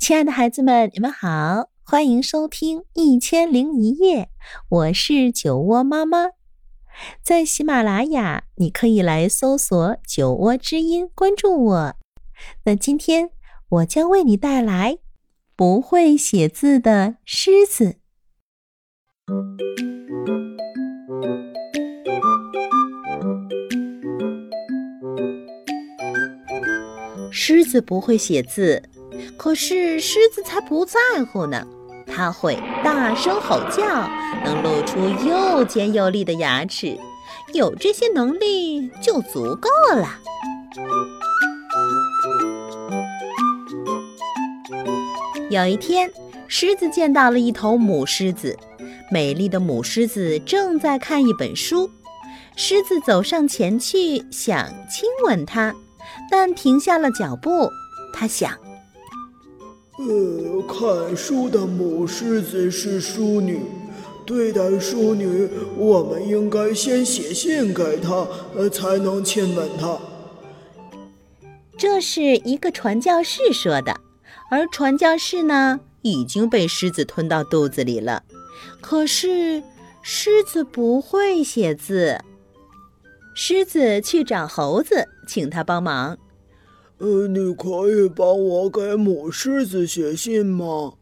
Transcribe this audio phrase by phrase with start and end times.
[0.00, 4.24] 亲爱的孩子们，你们好，欢迎收听《一千零一夜》，
[4.70, 6.30] 我是酒窝妈妈。
[7.22, 11.94] 在喜马拉雅，你可以来搜索“酒窝之音”，关注我。
[12.64, 13.28] 那今天
[13.68, 14.96] 我将为你带来
[15.54, 17.96] 不会写字的狮子。
[27.30, 28.89] 狮子不会写字。
[29.42, 31.00] 可是狮子才不在
[31.32, 31.66] 乎呢，
[32.06, 33.82] 它会大声吼叫，
[34.44, 37.00] 能露出又尖又利的牙齿，
[37.54, 40.18] 有这些能力就足够了。
[45.48, 46.12] 有一天，
[46.46, 48.54] 狮子见到了一头母狮子，
[49.10, 51.90] 美丽的母狮子正在看一本书，
[52.56, 55.74] 狮子走上前去想亲吻它，
[56.30, 57.70] 但停下了脚步，
[58.12, 58.52] 它想。
[60.02, 63.60] 呃，看书的母狮子是淑女，
[64.24, 69.98] 对待淑女，我们应该先写信给她，呃，才能亲吻她。
[71.76, 74.00] 这是一个传教士说的，
[74.50, 78.22] 而传教士呢，已经被狮子吞到肚子里了。
[78.80, 79.62] 可是
[80.00, 82.18] 狮子不会写字，
[83.34, 86.16] 狮子去找猴子，请他帮忙。
[87.00, 90.92] 呃，你可以帮我给母狮子写信吗？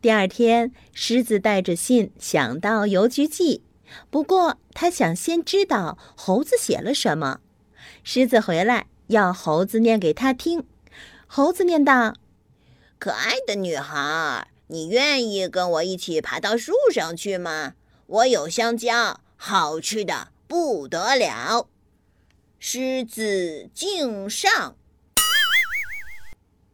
[0.00, 3.64] 第二天，狮子带着信想到邮局寄，
[4.08, 7.40] 不过他想先知道猴子写了什么。
[8.04, 10.64] 狮子回来要猴子念给他听，
[11.26, 12.14] 猴子念道
[13.00, 17.74] ：“可爱的女孩，你愿意跟我一起爬到树上去吗？
[18.06, 21.66] 我有香蕉，好吃的不得了。”
[22.60, 24.76] 狮子敬上。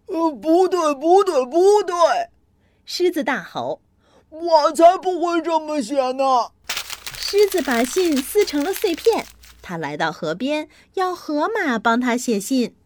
[0.07, 1.95] 呃，不对，不对，不对！
[2.85, 3.81] 狮子大吼
[4.31, 6.25] ：“我才不会这么写呢！”
[7.19, 9.27] 狮子把信撕成了碎片。
[9.61, 12.77] 他来到河边，要河马帮他写信。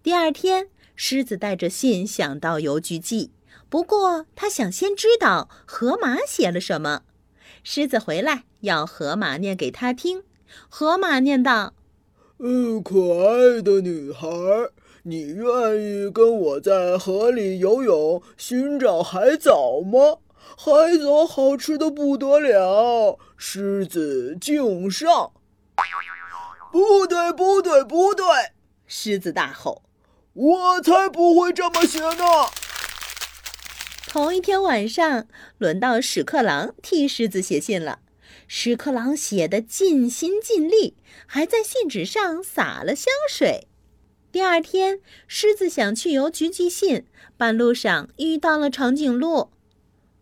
[0.00, 3.32] 第二天，狮子带着信想到邮局寄，
[3.68, 7.02] 不过他想先知道河马写了什么。
[7.64, 10.22] 狮子回来要河马念给他听。
[10.68, 11.74] 河马念道
[12.38, 14.28] ：“嗯，可爱的女孩。”
[15.04, 20.18] 你愿意跟我在河里游泳，寻找海藻吗？
[20.58, 23.18] 海藻好吃的不得了。
[23.36, 25.32] 狮子敬上。
[26.70, 28.24] 不对，不对，不对！
[28.86, 29.82] 狮子大吼
[30.34, 32.24] ：“我才不会这么写呢！”
[34.06, 38.00] 同一天晚上，轮到屎壳郎替狮子写信了。
[38.46, 40.96] 屎壳郎写的尽心尽力，
[41.26, 43.68] 还在信纸上撒了香水。
[44.32, 47.04] 第二天，狮子想去邮局寄信，
[47.36, 49.50] 半路上遇到了长颈鹿。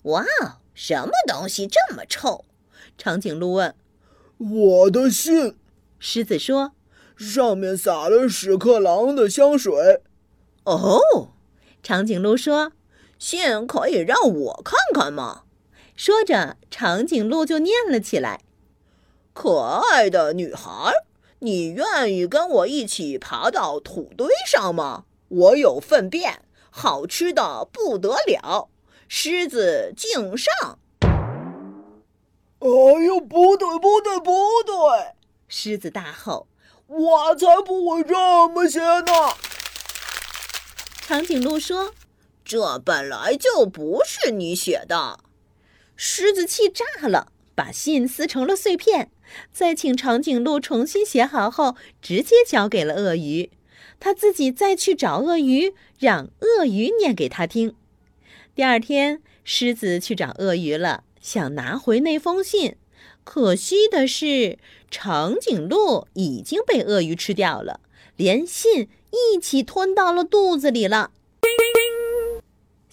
[0.02, 0.24] 哇，
[0.72, 2.46] 什么东西这么臭？
[2.96, 3.74] 长颈鹿问。
[4.38, 5.56] 我的信，
[5.98, 6.72] 狮子说，
[7.16, 10.00] 上面撒了屎壳郎的香水。
[10.64, 11.32] 哦，
[11.82, 12.72] 长颈鹿说，
[13.18, 15.42] 信可以让我看看吗？
[15.94, 18.40] 说着，长颈鹿就念了起来
[19.34, 20.92] ：“可爱的女孩。”
[21.40, 25.04] 你愿意跟我一起爬到土堆上吗？
[25.28, 28.68] 我有粪便，好吃的不得了。
[29.06, 30.78] 狮子敬上。
[32.60, 32.68] 哎
[33.04, 34.32] 呦，不对，不对，不
[34.66, 35.14] 对！
[35.46, 36.48] 狮子大吼
[36.88, 39.12] ：“我才不会这么写呢！”
[41.06, 41.94] 长颈鹿说
[42.44, 45.20] ：“这本来就不是你写的。”
[45.94, 49.10] 狮子气炸了，把信撕成了碎片。
[49.52, 53.50] 再请长颈鹿重新写好后，直接交给了鳄鱼。
[53.98, 57.74] 他自己再去找鳄鱼，让鳄鱼念给他听。
[58.54, 62.76] 第二天，狮子去找鳄鱼了，想拿回那封信。
[63.24, 64.58] 可惜的是，
[64.88, 67.80] 长颈鹿已经被鳄鱼吃掉了，
[68.14, 71.10] 连信一起吞到了肚子里了。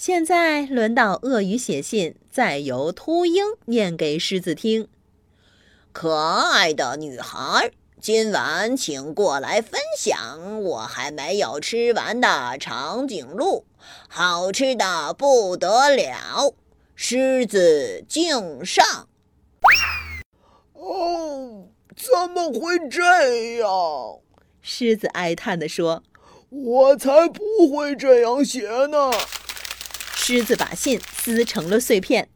[0.06, 4.88] 现在轮到鳄鱼写信，再由秃鹰念给狮子听。
[5.92, 13.66] 可爱的女孩，今晚请过来分享我还没有吃完的长颈鹿，
[14.08, 16.54] 好吃的不得了。
[16.94, 18.86] 狮子敬上。
[20.74, 21.66] 哦，
[21.96, 24.20] 怎么会这样？
[24.62, 26.04] 狮子哀叹地说
[26.50, 29.12] ：“我才不会这样写呢。”
[30.28, 32.30] 狮子把信撕成了碎片。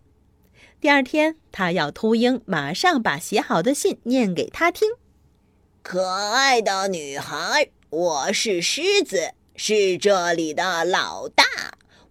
[0.80, 4.92] 第二天，他要秃鹰马上把写好的信念给他听。
[5.82, 11.44] 可爱的女孩，我是狮子，是这里的老大。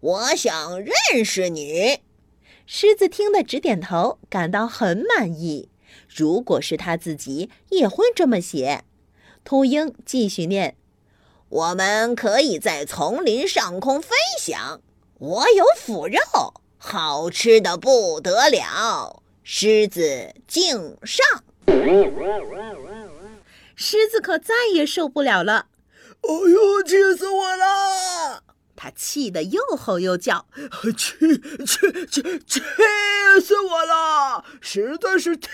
[0.01, 2.01] 我想认识你。
[2.67, 5.69] 狮子听得直点头，感到很满意。
[6.13, 8.83] 如果是他自己，也会这么写。
[9.45, 10.75] 秃鹰继续念
[11.49, 14.09] ：“我们可以在丛林上空飞
[14.41, 14.81] 翔。
[15.19, 16.19] 我有腐肉，
[16.79, 21.27] 好吃的不得了。”狮子敬上。
[23.75, 25.67] 狮子可再也受不了了。
[26.21, 28.43] 哎呦，气死我了！
[28.77, 30.47] 他气得又吼又叫，
[30.97, 31.17] 气
[31.67, 32.61] 气气气
[33.41, 34.45] 死我了！
[34.61, 35.49] 实在是气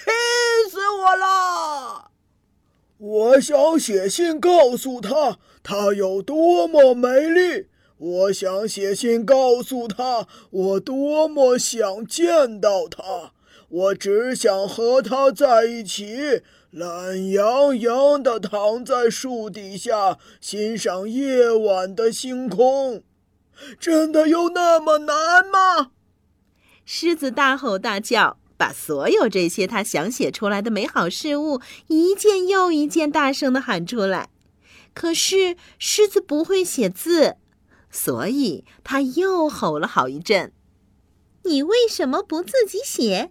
[0.71, 2.11] 死我了！
[2.99, 7.69] 我想写信告诉他，他有多么美丽。
[7.97, 13.33] 我想写信告诉他，我多么想见到他。
[13.69, 23.03] 我只想和他在一起，懒洋洋地躺在树底下，欣赏夜晚的星空。
[23.79, 25.93] 真的有那么难吗？
[26.85, 34.29] 狮子大吼大叫，把所有这些他想写出来的美好事物一件又一件大声的喊出来。
[34.93, 37.37] 可是狮子不会写字，
[37.95, 40.53] 所以他又吼了好一阵。
[41.45, 43.31] 你为什么不自己写？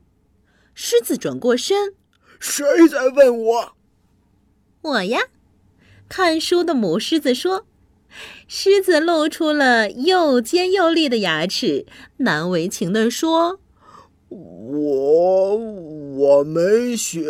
[0.74, 1.95] 狮子转过身，
[2.39, 3.74] 谁在问我？
[4.81, 5.19] 我呀。
[6.07, 7.65] 看书的母狮子说。
[8.48, 11.86] 狮子露出了又尖又利的牙齿，
[12.18, 13.60] 难为情地说
[14.30, 17.25] ：“我我没写，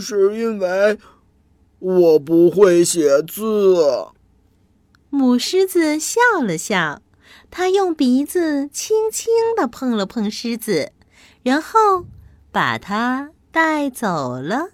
[0.00, 0.98] 是因为
[1.80, 3.76] 我不会写字。”
[5.10, 7.00] 母狮子笑了笑，
[7.50, 10.92] 它用鼻子轻轻地碰了碰狮子，
[11.42, 12.04] 然后
[12.52, 14.68] 把它带走了。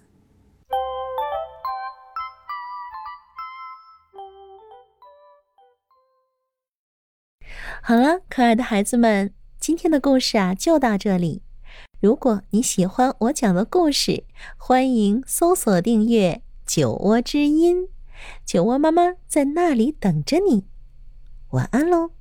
[7.81, 11.43] 好了，可爱的孩子们，今天的故事啊就到这里。
[12.01, 14.25] 如果你喜欢我讲的故事，
[14.57, 17.87] 欢迎搜索订阅“酒窝之音”，
[18.45, 20.65] 酒窝妈妈在那里等着你。
[21.51, 22.14] 晚安喽。